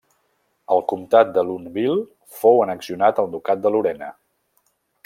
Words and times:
El 0.75 0.81
comtat 0.93 1.29
de 1.35 1.43
Lunéville 1.49 1.99
fou 2.41 2.65
annexionat 2.65 3.25
al 3.27 3.31
ducat 3.37 3.65
de 3.67 3.75
Lorena. 3.77 4.15